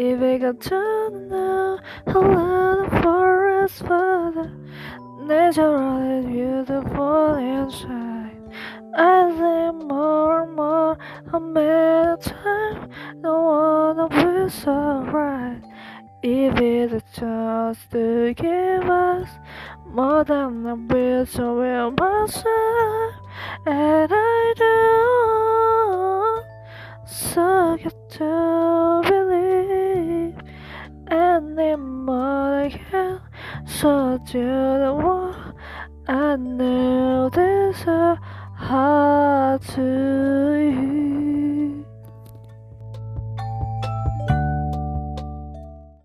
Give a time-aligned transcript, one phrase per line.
[0.52, 4.48] don't know a little forest further.
[5.22, 8.38] Naturally beautiful inside.
[8.96, 10.96] I think more and more.
[11.32, 12.90] A time.
[13.22, 15.62] Don't wanna be so right.
[16.22, 19.28] If it's a chance to give us
[19.84, 23.14] more than a bit, so will myself,
[23.66, 24.78] and I do.
[27.04, 28.47] So get to
[31.56, 33.20] anymore again.
[33.66, 34.92] So the
[36.06, 37.84] I know this is
[38.56, 40.07] hard to.